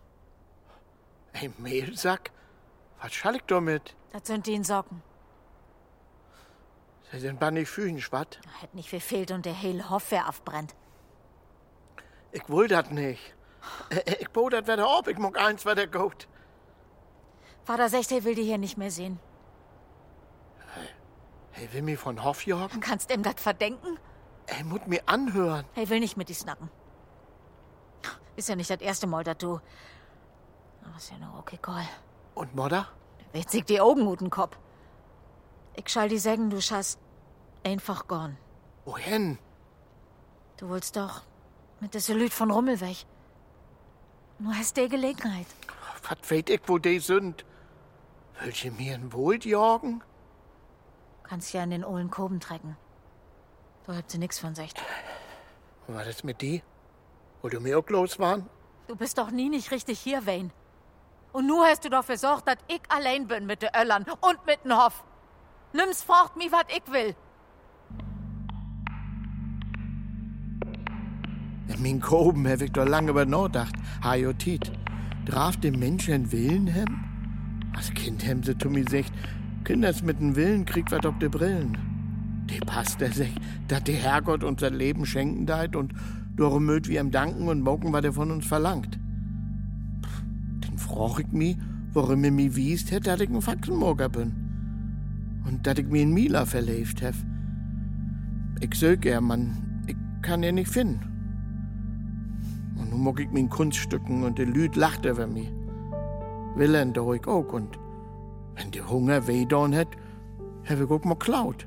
[1.32, 2.30] Ein Mehlsack?
[3.00, 3.94] Was schall ich damit?
[4.12, 5.02] das sind die Socken.
[7.10, 8.40] Sie sind bei nicht fühlen, schwatt.
[8.60, 10.74] Hätt nicht viel fehlt und der hele Hof wär aufbrennt.
[12.32, 13.34] Ich will das nicht.
[13.90, 16.26] Äh, Ich bot das wieder ab, ich mag eins wieder gut.
[17.64, 19.18] Vater sagt, er will die hier nicht mehr sehen.
[21.54, 22.80] Er will mich von Hof jagen?
[22.80, 23.96] Kannst ihm das verdenken?
[24.46, 25.64] Er muss mir anhören.
[25.74, 26.70] Er will nicht mit die snacken.
[28.36, 29.60] Ist ja nicht das erste Mal, dass du.
[30.84, 31.84] Aber ist ja nur okay, Call.
[32.34, 32.88] Und Modder?
[33.32, 34.56] Weht sich die Augen ut den Kopf.
[35.76, 36.98] Ich schall die sagen, du schaust
[37.64, 38.36] einfach gorn.
[38.84, 39.38] Wohin?
[40.56, 41.22] Du willst doch
[41.80, 43.06] mit der Solid von Rummel weg.
[44.38, 45.46] Du hast die Gelegenheit.
[46.08, 47.44] Was weet ich, wo die sind?
[48.40, 50.02] Will sie mir ein Wohl jagen?
[51.22, 52.76] Kannst ja in den Ohlen Koben trecken.
[53.86, 54.72] Da habt sie nix von sich.
[55.86, 56.62] War das mit die?
[57.42, 58.48] Wo du mir auch los waren?
[58.88, 60.50] Du bist doch nie nicht richtig hier, Wayne.
[61.32, 64.64] Und nu hast du doch versorgt, dass ich allein bin mit den Öllern und mit
[64.64, 65.04] dem Hof.
[65.72, 67.14] Nimm's fort, mi wat ich will.
[71.68, 73.74] In min Koben hab ich doch lange über nachgedacht.
[74.02, 74.72] Hajotit.
[75.26, 77.04] Draf dem Menschen Willen hem?
[77.74, 79.12] Als Kind hem sie zu mir sagt,
[79.64, 81.93] Kinders mit dem Willen kriegt wat ob de Brillen.
[82.50, 83.34] Die passt er sich,
[83.68, 85.92] dat der Herrgott unser Leben schenken deit und
[86.36, 88.98] darum mögt wir ihm danken und mocken, was er von uns verlangt.
[90.64, 91.56] Den froch ich mi,
[91.92, 94.34] worum er mi wiest hätt, dat ich ein Faxenmorger bin.
[95.46, 97.16] Und dat ich mi in Mila verlebt hef.
[98.60, 101.00] Ich sög er, man, ich kann er nicht finden.
[102.76, 105.48] Und nun mag ich min Kunststücken und de Lüd lacht über mi.
[106.56, 107.78] Willen da ich auch und
[108.54, 109.88] wenn der Hunger weh hat,
[110.68, 111.66] hab ich auch mal klaut.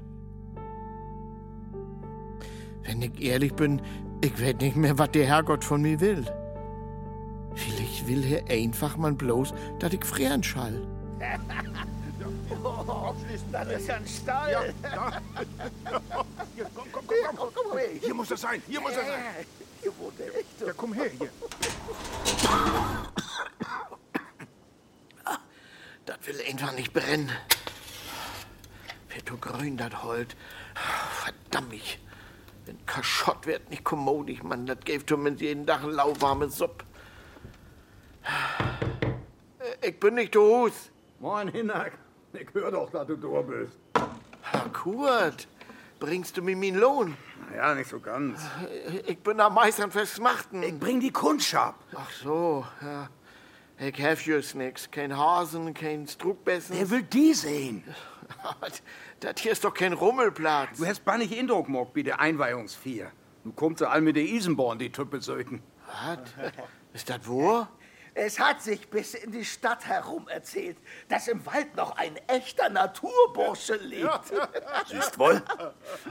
[2.97, 3.79] Wenn ich ehrlich bin,
[4.23, 6.25] ich weet nicht mehr, was der Herrgott von mir will.
[7.53, 10.81] Vielleicht will er einfach mal bloß, dass ich frieren schall.
[13.51, 14.51] Das ist ein Stall.
[14.51, 15.21] Ja, ja.
[16.55, 17.87] Hier, komm, komm, komm, komm, komm, komm her.
[18.01, 19.19] Hier muss er sein, hier muss er sein.
[19.79, 20.65] Hier wohnt er.
[20.65, 21.29] Ja, komm her, hier.
[26.07, 27.29] Das will einfach nicht brennen.
[29.13, 30.35] Wird du grün, das Holt.
[30.73, 31.99] Verdammt mich.
[32.67, 34.65] Wenn Kaschott wird nicht kommodig, Mann.
[34.65, 36.83] Das gäbe zumindest jeden Tag eine lauwarme Suppe.
[39.81, 40.91] Ich bin nicht der Hus.
[41.19, 41.93] Moin, Hinak.
[42.33, 43.79] Ich hör doch, dass du da bist.
[44.41, 45.47] Herr Kurt,
[45.99, 47.15] bringst du mir meinen Lohn?
[47.55, 48.41] Ja, nicht so ganz.
[49.05, 50.61] Ich bin am Meistern festmachten.
[50.61, 51.79] Ich bring die Kundschaft.
[51.95, 53.09] Ach so, ja.
[53.79, 54.91] Ich hab just nix.
[54.91, 56.75] Kein Hasen, kein Struckbessen.
[56.75, 57.83] Er will die sehen.
[59.19, 60.77] Das hier ist doch kein Rummelplatz.
[60.77, 63.11] Du hast bannig Indruck gemacht bei der Einweihungsvier.
[63.43, 65.63] Du kommst ja all mit der Isenborn, die Tüppel söken.
[65.87, 66.19] Was?
[66.93, 67.65] Ist das wo?
[68.13, 70.77] Es hat sich bis in die Stadt herum erzählt,
[71.07, 74.33] dass im Wald noch ein echter Naturbursche lebt.
[74.87, 75.41] Siehst wohl?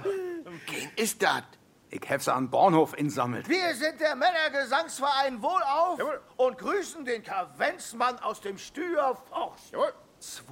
[0.05, 1.43] Wen ist das?
[1.91, 3.49] Ich hab's an Bahnhof insammelt.
[3.49, 6.01] Wir sind der Männergesangsverein Wohlauf
[6.37, 9.73] und grüßen den Kavenzmann aus dem Stüer Forst.
[10.19, 10.45] Zwei,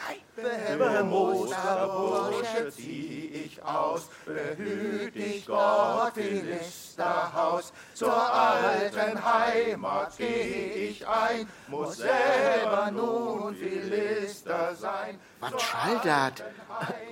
[0.00, 1.02] drei.
[1.02, 7.72] Musterbursche zieh ich aus, behüt dich Gott wie Listerhaus.
[7.94, 15.18] Zur alten Heimat geh ich ein, muss selber nun wie Lister sein.
[15.40, 16.44] Was schall dat?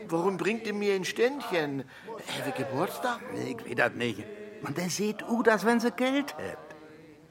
[0.09, 1.85] Warum bringt ihr mir ein Ständchen?
[2.38, 3.20] Habe Geburtstag?
[3.35, 4.24] Ich weiß das nicht.
[4.62, 6.74] Man, der sieht u, dass wenn sie Geld habt.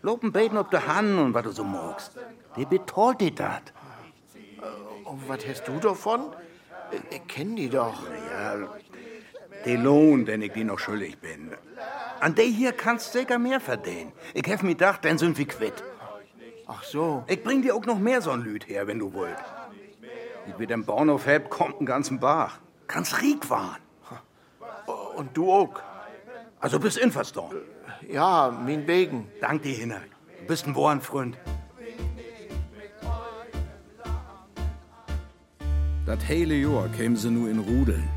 [0.02, 2.12] Loben beten ob der Hand und was du so magst.
[2.70, 3.74] Betreut dir dat.
[5.08, 6.34] Und was hast du davon?
[6.92, 8.04] Ich, ich kenn die doch.
[8.32, 8.68] Ja,
[9.66, 11.52] den Lohn, den ich dir noch schuldig bin.
[12.20, 14.12] An der hier kannst du sicher mehr verdienen.
[14.34, 15.84] Ich hab mir gedacht, dann sind wir quitt.
[16.68, 17.24] Ach so.
[17.28, 19.38] Ich bring dir auch noch mehr so'n Lüd her, wenn du wollt.
[20.48, 22.60] Ich mit dem Bahnhof heb, kommt ein ganzen Bach.
[22.88, 23.78] Kannst riek waren.
[25.16, 25.82] Und du auch?
[26.60, 27.56] Also bist Infastorn.
[28.10, 29.30] Ja, min wegen.
[29.42, 30.02] Dank dir, Hinner.
[30.40, 31.38] Du bist ein Bohrenfreund.
[36.08, 38.08] Das hele Jahr kämen sie nur in Rudeln.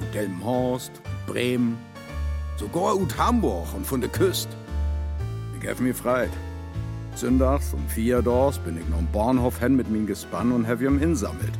[0.00, 0.90] Und Delmenhorst,
[1.28, 1.78] Bremen,
[2.56, 4.50] sogar ut Hamburg und von der Küste.
[5.60, 6.32] Ich hab mir freit.
[7.14, 10.80] Sündags um vier Dors bin ich noch am Bahnhof hin mit min Gespann und hab
[10.80, 11.52] ihm insammelt.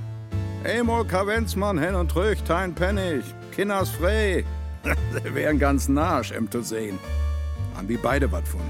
[0.64, 3.22] Einmal Kavenzmann hin und trüch, tein Pennig,
[3.54, 4.44] Kinders frei.
[5.22, 6.98] Sie wären ganz narsch, em zu sehen.
[7.76, 8.60] Haben wir beide wat von.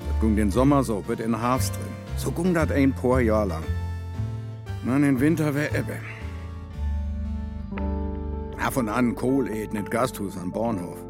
[0.00, 1.92] Das ging den Sommer so, wird in Hafs drin.
[2.16, 3.64] So ging dat ein paar Jahr lang.
[4.86, 5.96] Man, in Winter wär Ebbe.
[8.64, 11.04] Ab und an Kohl et net Gasthus am Bahnhof.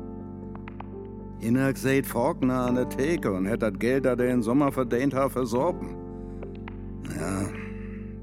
[1.41, 5.13] Innerg seht Faulkner an der Theke und hätt dat Geld, dat er in Sommer verdient
[5.13, 5.95] hat, versorben.
[7.21, 7.51] Ja,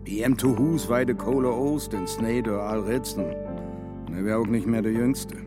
[0.08, 3.26] die em to Hus weide Kohle Ost in Snede all Ritzen.
[4.08, 5.38] Und er wär auch nicht mehr der Jüngste.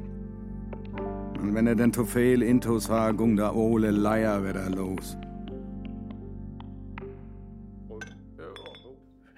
[1.42, 5.16] Und wenn er denn to viel Intos ha, gung da ole Leier wieder los.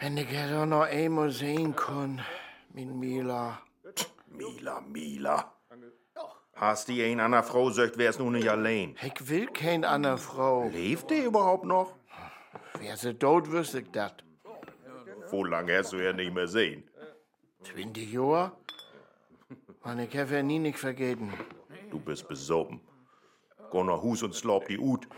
[0.01, 2.21] Wenn ich ja noch einmal sehen kann,
[2.73, 3.61] min Mila.
[4.29, 5.53] Mila, Mila.
[6.55, 8.97] Hast die ein einer Frau sagt, wär's nun nicht allein.
[9.03, 10.69] Ich will kein andere Frau.
[10.69, 11.95] Lebt die überhaupt noch?
[12.79, 14.25] Wär sie tot, wüsste ich dat.
[15.31, 16.89] Wo lang hast du ja nicht mehr sehen?
[17.65, 18.53] 20 Jahre?
[19.83, 21.33] Und ich hab ja nie nicht vergeten.
[21.91, 22.81] Du bist besoffen.
[23.71, 25.09] Geh nach Hus und slaub die Ut.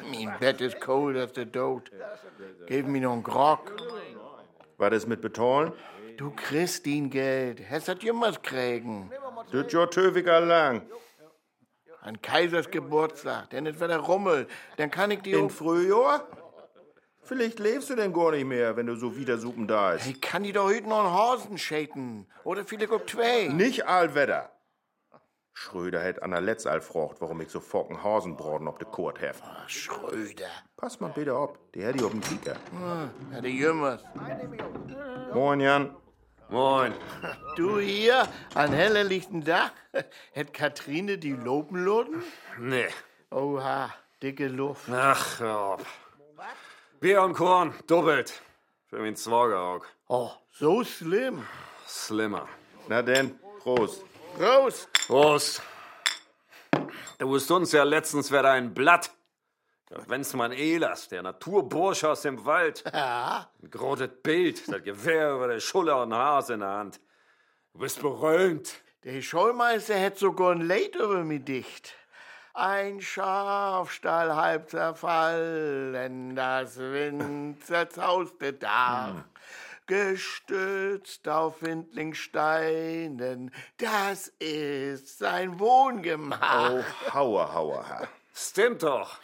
[0.00, 1.90] Mein Bett ist kalt als der Tod.
[2.66, 3.72] Gib mir noch einen Grog.
[4.82, 5.72] Was ist mit Betalen?
[6.16, 7.62] Du kriegst ihn Geld.
[7.70, 9.08] Hast das jemals kriegen?
[9.52, 10.82] Das ja töwiger lang.
[12.00, 13.50] An Kaisers Geburtstag.
[13.50, 14.48] Denn es wieder Rummel.
[14.78, 15.50] Dann kann ich die In.
[15.50, 16.26] Frühjahr?
[17.20, 20.08] Vielleicht lebst du denn gar nicht mehr, wenn du so wieder suppen da ist.
[20.08, 22.26] Ich kann die doch heute noch einen Hasen schäten.
[22.42, 23.46] Oder vielleicht auch zwei.
[23.52, 24.50] Nicht allwetter.
[25.52, 29.40] Schröder hätt an der Letz all warum ich so focken Hasenbraten auf de Kurt hef.
[29.68, 30.50] Schröder.
[30.82, 32.56] Pass mal bitte ab, die hätt ich auf dem Kieker.
[33.32, 34.02] Ja, die Jümmers.
[35.32, 35.94] Moin, Jan.
[36.48, 36.92] Moin.
[37.54, 39.70] Du hier, an heller lichten Dach,
[40.32, 42.24] hätt Katrine die Lobenloden?
[42.58, 42.88] Nee.
[43.30, 44.88] Oha, dicke Luft.
[44.90, 45.82] Ach, auf.
[46.98, 48.42] Bier und Korn, doppelt.
[48.88, 49.84] Für min Zwager auch.
[50.08, 51.46] Oh, so schlimm.
[51.86, 52.48] Slimmer.
[52.88, 54.02] Na denn, Prost.
[54.40, 54.88] Raus.
[55.06, 55.62] Prost.
[57.20, 59.12] Du wusst uns ja letztens wer ein Blatt.
[60.06, 62.82] Wenn's man Elas, der Naturbursche aus dem Wald.
[62.92, 67.00] Ja, Ein grotes Bild, das Gewehr über der Schulter und Hase in der Hand.
[67.72, 68.74] Du bist berühmt.
[69.04, 71.94] der Schulmeister hätt sogar ein Leid über mich dicht.
[72.54, 79.14] Ein Schafstall halb zerfallen, das Wind zerzauste Dach.
[79.86, 86.70] Gestützt auf Windlingsteinen, das ist sein Wohngemach.
[86.72, 88.08] Oh, hauer, hauer, ha.
[88.34, 89.18] Stimmt doch.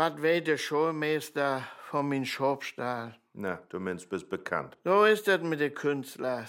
[0.00, 3.18] Was weet der Schulmeister von min Schopstall?
[3.34, 4.78] Na, du meinst, bist bekannt.
[4.82, 6.46] So ist das mit den Künstlern.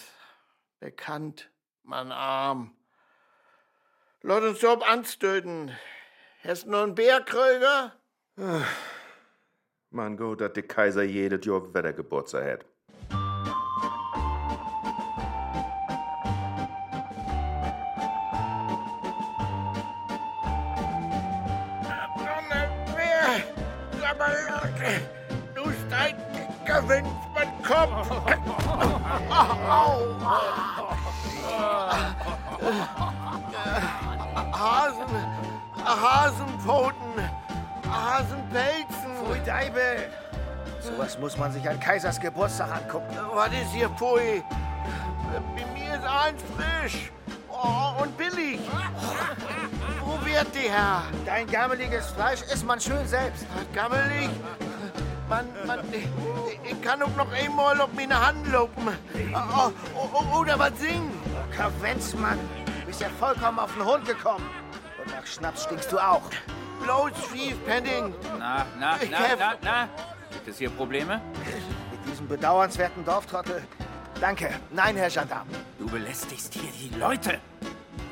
[0.80, 1.52] Bekannt,
[1.84, 2.74] man arm.
[4.22, 5.78] Lass uns Job anstöten.
[6.46, 7.92] Hast du noch einen Bärkröger?
[9.90, 12.66] Man gut, dass der Kaiser jedes Jahr wieder Geburtstag hat.
[40.92, 43.16] Sowas muss man sich an Kaisers Geburtstag angucken.
[43.34, 44.44] Was ist hier, Pui?
[45.56, 47.12] Bei mir ist eins frisch.
[47.50, 48.60] Oh, und billig.
[50.06, 51.04] Wo wird die, Herr?
[51.26, 53.46] Dein gammeliges Fleisch isst man schön selbst.
[53.74, 54.30] Gammelig?
[55.30, 56.10] Man, man, ich,
[56.72, 58.90] ich kann auch noch einmal auf meine Hand lopen.
[59.34, 61.12] Oh, oh, oder was singen.
[61.56, 62.40] Kavenzmann,
[62.82, 64.50] du bist ja vollkommen auf den Hund gekommen.
[65.02, 66.24] Und nach Schnaps stinkst du auch.
[66.84, 68.14] Bloß fies, Penning.
[68.40, 69.90] Na, na, Ich na, na, na.
[70.32, 71.22] Gibt es hier Probleme?
[71.92, 73.64] Mit diesem bedauernswerten Dorftrottel.
[74.20, 74.50] Danke.
[74.72, 75.48] Nein, Herr Gendarm.
[75.80, 77.40] Du belästigst hier die Leute.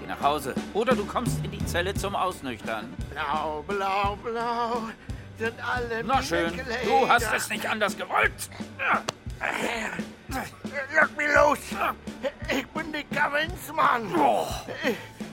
[0.01, 0.53] Geh nach Hause.
[0.73, 2.93] Oder du kommst in die Zelle zum Ausnüchtern.
[3.11, 4.81] Blau, blau, blau.
[5.37, 6.51] Sind alle Na schön.
[6.55, 7.37] meine Du hast Kleider.
[7.37, 8.49] es nicht anders gewollt.
[10.29, 11.57] Lass mich los!
[12.49, 12.91] Ich bin!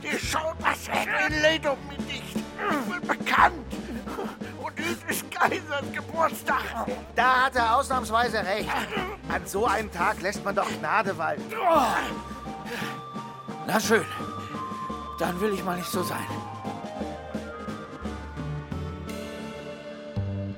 [0.03, 2.06] Die Schaumeisterin lädt um mich nicht!
[2.06, 2.06] Ich bin
[3.07, 3.55] bekannt!
[4.63, 6.87] Und dies ist Kaisers Geburtstag!
[7.15, 8.69] Da hat er ausnahmsweise recht.
[9.29, 11.45] An so einem Tag lässt man doch Gnade walten.
[13.67, 14.05] Na schön.
[15.19, 16.27] Dann will ich mal nicht so sein.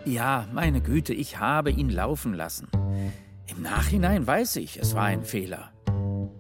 [0.04, 2.68] Ja, meine Güte, ich habe ihn laufen lassen.
[3.46, 5.70] Im Nachhinein weiß ich, es war ein Fehler.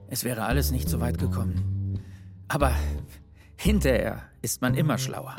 [0.08, 2.00] Es wäre alles nicht so weit gekommen.
[2.48, 2.72] Aber
[3.56, 5.36] hinterher ist man immer schlauer.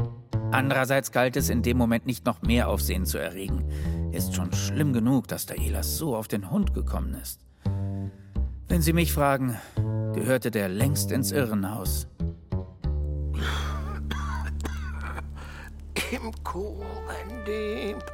[0.51, 3.65] Andererseits galt es in dem Moment nicht noch mehr Aufsehen zu erregen.
[4.11, 7.45] Ist schon schlimm genug, dass der Elas so auf den Hund gekommen ist.
[8.67, 9.57] Wenn Sie mich fragen,
[10.13, 12.07] gehörte der längst ins Irrenhaus.
[16.11, 16.31] Im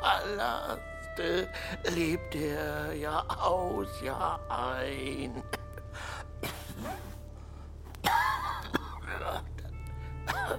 [0.01, 1.47] Palaste,
[1.95, 5.41] lebt er Jahr aus, Jahr ein.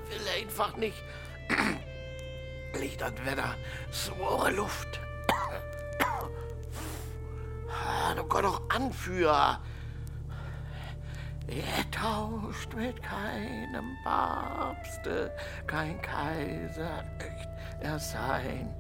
[0.08, 1.02] Will einfach nicht.
[2.78, 3.54] Licht und Wetter,
[3.92, 5.00] swore Luft.
[7.68, 9.60] Ah, Du Gott doch Anführer.
[11.48, 15.32] Er tauscht mit keinem Papste,
[15.66, 17.04] kein Kaiser
[17.36, 17.48] möcht
[17.80, 18.74] er sein.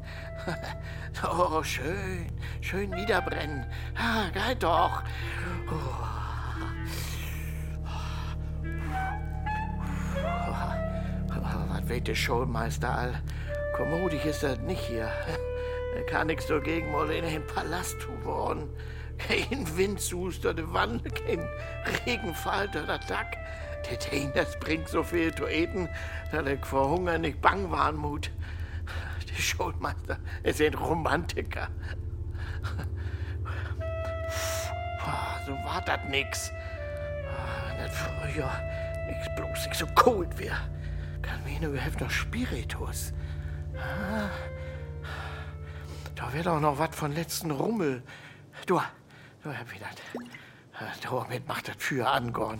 [1.22, 3.64] Oh, schön, schön niederbrennen.
[3.96, 5.02] Ah, geil doch.
[5.70, 5.72] Oh,
[10.50, 10.75] was
[11.88, 13.22] weht der Schulmeister all?
[13.76, 15.10] Kommodig ist das nicht hier.
[15.96, 18.68] Er kann nix dagegen mal in den Palast geworden.
[19.18, 21.48] Kein Windsuster, de Wanne, kein
[22.06, 23.36] Regenfall oder Tag.
[23.90, 25.88] Der Tein, das bringt so viel zu eten,
[26.32, 28.30] dass ich vor Hunger nicht bang waren mut.
[29.28, 31.68] Der Schulmeister ist ein Romantiker.
[35.46, 36.50] So war das nix.
[37.30, 38.50] Ah, Wenn das früher
[39.06, 40.56] nix bloß nicht so kalt wär,
[41.76, 43.12] überhaupt noch Spiritus.
[43.76, 44.30] Ah,
[46.14, 48.02] da wär doch noch was von letzten Rummel.
[48.66, 48.80] Du,
[49.42, 49.86] du, Herr Peter,
[51.02, 52.58] damit macht das Feuer angorn.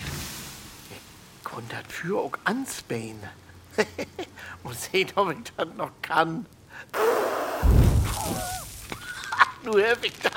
[0.90, 3.20] Ich konnte das Feuer auch anspähen.
[4.62, 6.46] Muss sehen, ob ich das noch kann.
[9.64, 10.30] Du, Herr Victor,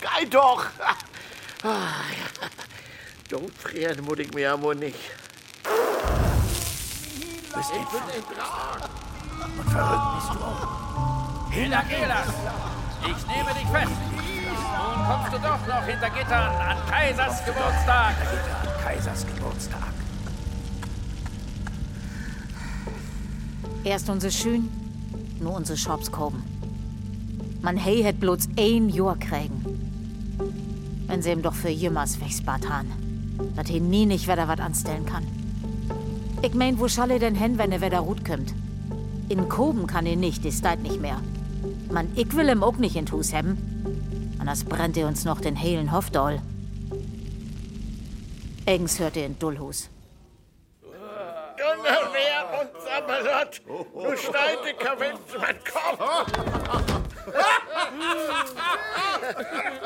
[0.00, 0.64] geil doch.
[1.62, 2.48] Ah, ja.
[3.28, 4.74] Dort frieren muss ich mir ja wohl
[7.56, 7.56] nicht.
[7.56, 8.90] Bist Ich bin ein Drachen.
[9.58, 11.50] Und verrückt bist du auch.
[11.50, 12.28] Hilda Gelas,
[13.02, 13.92] ich nehme dich fest.
[14.96, 18.14] Nun kommst du doch noch hinter Gittern an Kaisers Geburtstag.
[18.14, 19.92] An Kaisers Geburtstag.
[23.82, 24.68] Erst unsere Schön,
[25.40, 26.44] nur unsere Shops koben.
[27.62, 29.64] Man hey het bloß ein Jahr kriegen.
[31.06, 32.86] Wenn sie ihm doch für jemals wegspart han.
[33.56, 35.39] Dat he nie nicht wieder wat anstellen kann.
[36.42, 38.54] Ich mein, wo schall er denn hin, wenn er wieder gut kommt?
[39.28, 41.20] In Koben kann er nicht, ist deit nicht mehr.
[41.90, 43.58] Man, ich will ihm auch nicht in Hus haben.
[44.38, 46.40] Anders brennt er uns noch den heilen Hofdoll.
[48.66, 49.90] Eigens hört er in Dullhus.
[51.60, 56.32] Donnerwehr und Sammelot, du schneide Kavenz mein Kopf.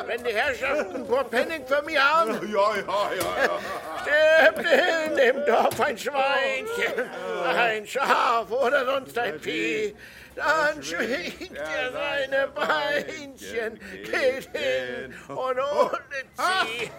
[0.07, 3.59] Wenn die Herrschaften ein paar Penning für mich haben, Ja, ja, ja, ja.
[4.05, 7.11] Stirbt in dem Dorf ein Schweinchen,
[7.47, 9.95] ein Schaf oder sonst ein Vieh.
[10.37, 16.01] Dann schwingt er seine Beinchen, geht hin und ohne
[16.37, 16.91] Zieh.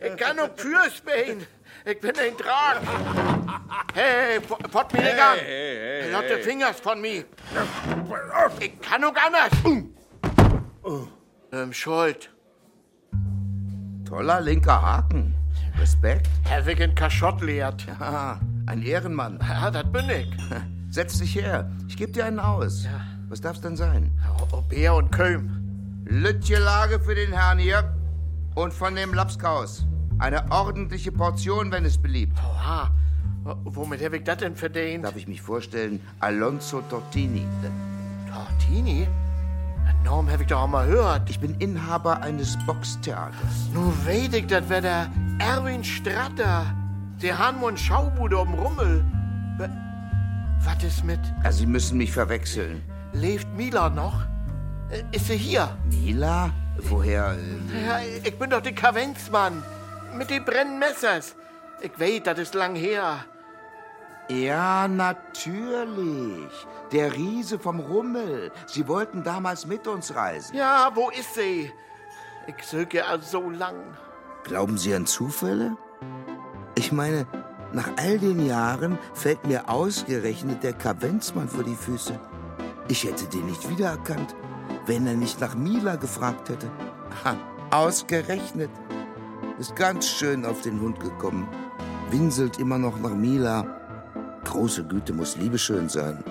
[0.00, 1.46] Ich kann nur Fürsbein.
[1.84, 2.78] Ich bin ein Draht.
[3.94, 5.38] Hey, pot mir nicht an.
[5.38, 7.24] Hey, hey, Lotte Fingers von mir.
[8.60, 9.50] Ich kann nur anders.
[11.52, 12.30] Ähm, Schuld.
[14.10, 15.36] Toller linker Haken.
[15.78, 16.28] Respekt.
[16.42, 17.86] Herr Wicken Kaschott lehrt.
[17.86, 19.38] Ja, ein Ehrenmann.
[19.40, 20.28] Ja, das bin ich.
[20.90, 21.70] Setz dich her.
[21.86, 22.82] Ich gebe dir einen aus.
[22.82, 23.02] Ja.
[23.28, 24.10] Was darf's denn sein?
[24.68, 26.02] Bär und Kölm.
[26.06, 27.94] Lütje Lage für den Herrn hier.
[28.56, 29.86] Und von dem Lapskaus.
[30.18, 32.36] Eine ordentliche Portion, wenn es beliebt.
[32.36, 32.90] Oha.
[33.44, 35.04] Womit habe ich das denn verdient?
[35.04, 36.00] Darf ich mich vorstellen?
[36.18, 37.46] Alonso Tortini.
[38.28, 39.06] Tortini?
[40.04, 41.28] Namen habe ich doch auch mal gehört.
[41.30, 43.68] Ich bin Inhaber eines Boxtheaters.
[43.72, 46.66] Nun weet ich, das wär der Erwin Stratter.
[47.22, 49.04] Der Hanmund Schaubude um Rummel.
[50.62, 51.20] Was ist mit?
[51.44, 52.82] Ja, Sie müssen mich verwechseln.
[53.12, 54.22] Lebt Mila noch?
[54.90, 55.68] Äh, Ist sie hier?
[55.90, 56.50] Mila?
[56.78, 57.32] Woher?
[57.34, 59.62] äh, Ja, ich bin doch der Kavenzmann.
[60.16, 61.34] Mit den brennenden Messers.
[61.82, 63.24] Ich weiß, das ist lang her.
[64.30, 66.50] Ja, natürlich.
[66.92, 68.52] Der Riese vom Rummel.
[68.66, 70.56] Sie wollten damals mit uns reisen.
[70.56, 71.72] Ja, wo ist sie?
[72.46, 73.74] Ich söge ja so lang.
[74.44, 75.76] Glauben Sie an Zufälle?
[76.76, 77.26] Ich meine,
[77.72, 82.18] nach all den Jahren fällt mir ausgerechnet der Kavenzmann vor die Füße.
[82.88, 84.36] Ich hätte den nicht wiedererkannt,
[84.86, 86.70] wenn er nicht nach Mila gefragt hätte.
[87.24, 87.36] Ha,
[87.70, 88.70] ausgerechnet.
[89.58, 91.48] Ist ganz schön auf den Hund gekommen.
[92.10, 93.79] Winselt immer noch nach Mila.
[94.44, 96.22] Große Güte muss liebeschön sein.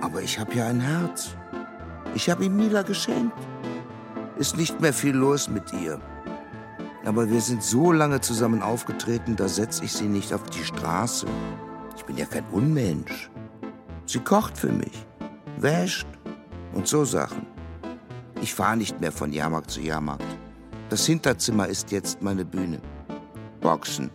[0.00, 1.34] Aber ich habe ja ein Herz.
[2.14, 3.36] Ich habe ihm Mila geschenkt.
[4.38, 6.00] Ist nicht mehr viel los mit ihr.
[7.04, 11.26] Aber wir sind so lange zusammen aufgetreten, da setze ich sie nicht auf die Straße.
[11.96, 13.30] Ich bin ja kein Unmensch.
[14.06, 15.06] Sie kocht für mich,
[15.58, 16.06] wäscht
[16.72, 17.46] und so Sachen.
[18.40, 20.24] Ich fahre nicht mehr von Jahrmarkt zu Jahrmarkt.
[20.88, 22.80] Das Hinterzimmer ist jetzt meine Bühne.
[23.60, 24.10] Boxen.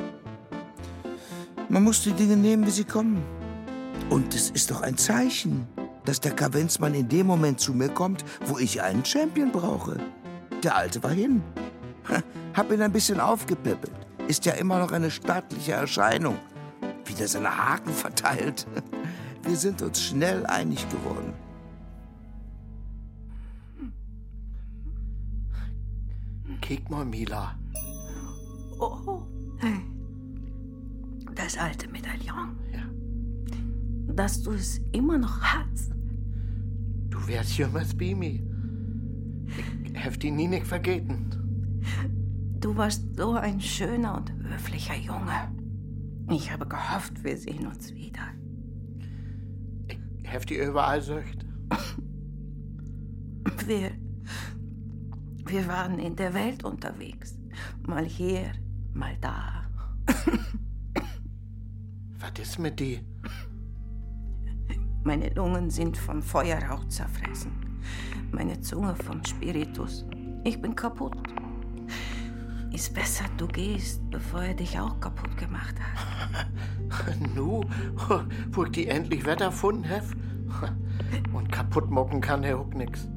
[1.69, 3.23] Man muss die Dinge nehmen, wie sie kommen.
[4.09, 5.67] Und es ist doch ein Zeichen,
[6.03, 9.97] dass der Kavenzmann in dem Moment zu mir kommt, wo ich einen Champion brauche.
[10.63, 11.43] Der Alte war hin.
[12.55, 13.93] Hab ihn ein bisschen aufgepäppelt.
[14.27, 16.39] Ist ja immer noch eine stattliche Erscheinung.
[17.05, 18.65] Wieder seine Haken verteilt.
[19.43, 21.33] Wir sind uns schnell einig geworden.
[26.61, 27.55] Kick mal, Mila.
[28.79, 29.18] Oh,
[31.49, 32.55] das alte Medaillon.
[32.71, 34.13] Ja.
[34.13, 35.91] Dass du es immer noch hast.
[37.09, 38.39] Du wärst jümmers bei mir.
[39.83, 41.31] Ich hab die nie nicht vergeten.
[42.59, 45.51] Du warst so ein schöner und höflicher Junge.
[46.29, 48.27] Ich habe gehofft, wir sehen uns wieder.
[50.21, 51.45] Ich hab die überall söcht.
[53.65, 53.91] Wir,
[55.45, 57.37] wir waren in der Welt unterwegs.
[57.85, 58.51] Mal hier,
[58.93, 59.63] mal da.
[62.31, 62.99] Was ist mit die?
[65.03, 67.51] Meine Lungen sind vom Feuerrauch zerfressen.
[68.31, 70.05] Meine Zunge vom Spiritus.
[70.43, 71.17] Ich bin kaputt.
[72.71, 77.15] Ist besser, du gehst, bevor er dich auch kaputt gemacht hat.
[77.35, 77.61] nu,
[78.51, 80.03] wo ich die endlich Wetter gefunden hab.
[81.33, 83.07] Und kaputt mocken kann der Huck nix.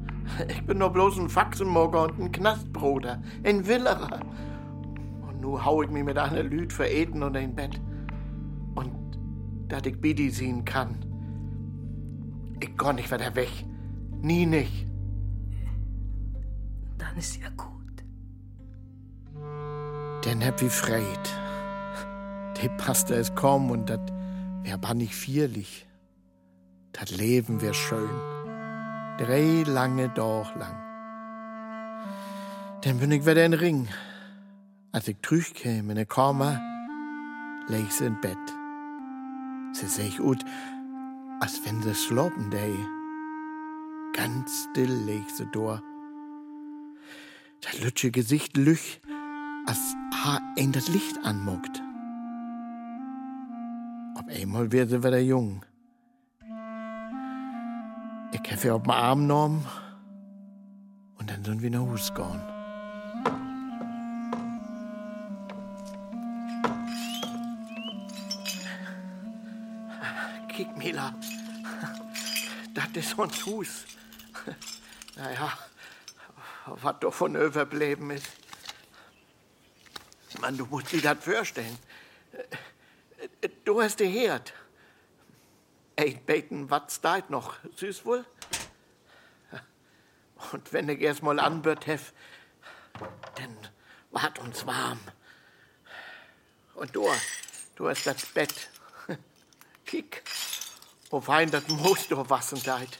[0.47, 4.21] Ich bin nur bloß ein Faxenmogger und ein Knastbruder, ein Willerer.
[5.27, 7.79] Und nu hau ich mich mit einer Lüd für Eten unter ein Bett.
[9.73, 10.93] Dat ich Bidi sehen kann.
[12.59, 13.49] Ich geh nicht weiter weg.
[14.21, 14.85] Nie nicht.
[16.99, 17.95] Dann ist ja gut.
[20.23, 21.27] Den hab ich freit.
[22.61, 24.13] Die Pasta ist kaum und dat
[24.61, 25.87] wär bannig vierlich.
[26.91, 28.15] Dat Leben wär schön.
[29.17, 30.77] Drei lange Doch lang.
[32.81, 33.87] Dann bin ich wieder in Ring.
[34.91, 36.61] Als ich trüchkäm in der Kammer,
[37.69, 38.62] leg sie in Bett.
[39.73, 40.45] Sie seh ich ut,
[41.39, 42.73] als wenn sie slopen dei.
[44.13, 45.81] Ganz still leg sie door.
[47.61, 49.01] Das lütsche Gesicht lüch,
[49.65, 51.81] als ha ein das Licht anmuckt.
[54.15, 55.65] Ob einmal wird sie wieder jung.
[58.31, 59.65] Ihr auf den Arm genommen
[61.17, 62.52] und dann sind wir nach Hus gegangen.
[70.75, 71.13] Mila.
[72.73, 73.85] Das ist uns Hus.
[75.15, 75.57] Naja,
[76.65, 78.27] was davon überblieben ist.
[80.39, 81.77] Mann, du musst dir das vorstellen.
[83.63, 84.53] Du hast die Herd.
[85.95, 87.55] Ey, beten, was da noch?
[87.75, 88.25] Süß wohl?
[90.51, 92.11] Und wenn ich erst mal anbört hef,
[93.35, 93.55] dann
[94.11, 94.99] wart uns warm.
[96.73, 97.07] Und du,
[97.75, 98.69] du hast das Bett.
[99.85, 100.23] Kick,
[101.13, 102.97] wo fein das Moos du wassen deit.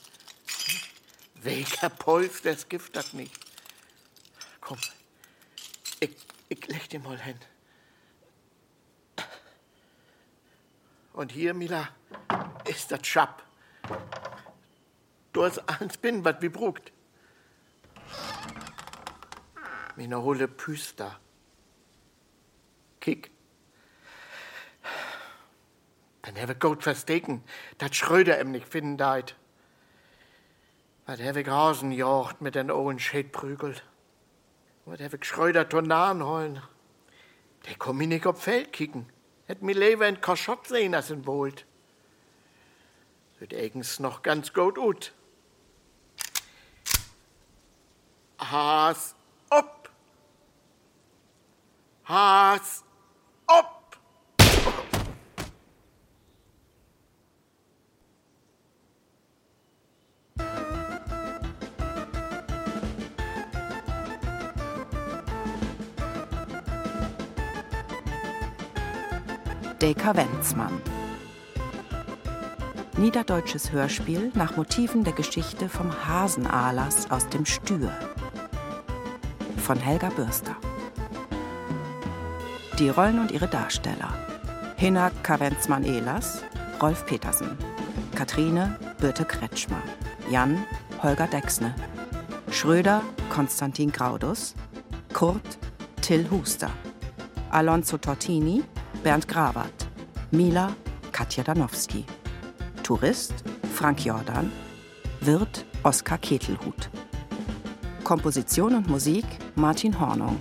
[1.34, 3.34] Welcher Puls, das Gift das nicht.
[4.62, 4.78] Komm,
[6.00, 6.16] ich,
[6.48, 7.40] ich leg dir mal hin.
[11.14, 11.90] Und hier, Mila,
[12.66, 13.42] ist das Schab.
[15.32, 16.92] Du hast alles bin, was wie brugt.
[19.96, 21.20] Meine hohle Püster.
[23.00, 23.32] Kick.
[26.24, 27.44] Dann habe ich gut versteken,
[27.78, 29.36] dass Schröder ihm nicht finden deit.
[31.06, 33.84] Was habe ich rausgejocht mit den Ohren prügelt.
[34.86, 36.62] Was habe ich Schröder Tornaden holen.
[37.66, 39.06] Der komm mir nicht auf Feld kicken.
[39.48, 41.66] Hätt mir lieber in Koschott sehen als in Wohlt.
[43.40, 45.14] Wird eigens noch ganz gut ut.
[48.40, 49.14] Haas
[49.50, 49.90] ob!
[52.06, 52.86] Haas
[69.84, 70.82] Deka Wenzmann.
[72.96, 77.92] Niederdeutsches Hörspiel nach Motiven der Geschichte vom Hasenahlers aus dem Stür.
[79.58, 80.56] Von Helga Bürster.
[82.80, 84.14] Die Rollen und ihre Darsteller.
[84.78, 86.44] Hinna Kavenzmann-Ehlers,
[86.82, 87.58] Rolf Petersen.
[88.16, 89.82] Katrine Birte Kretschmer.
[90.32, 90.64] Jan
[91.02, 91.76] Holger Dexne.
[92.52, 94.56] Schröder Konstantin Graudus.
[95.12, 95.58] Kurt
[96.00, 96.72] Till Huster.
[97.50, 98.64] Alonso Tortini
[99.04, 99.88] Bernd Grawert.
[100.32, 100.74] Mila
[101.12, 102.06] Katja Danowski.
[102.84, 103.34] Tourist
[103.74, 104.50] Frank Jordan.
[105.20, 106.90] Wirt Oskar Ketelhut.
[108.06, 109.26] Komposition und Musik
[109.56, 110.40] Martin Hornung.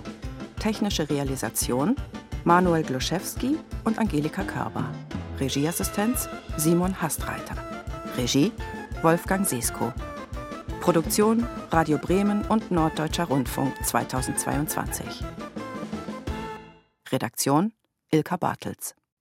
[0.59, 1.97] Technische Realisation
[2.45, 4.89] Manuel Gloszewski und Angelika Körber.
[5.41, 7.55] Regieassistenz Simon Hastreiter.
[8.17, 8.53] Regie
[9.01, 9.91] Wolfgang Sesko.
[10.79, 15.05] Produktion Radio Bremen und Norddeutscher Rundfunk 2022.
[17.11, 17.73] Redaktion
[18.13, 18.93] Ilka Bartels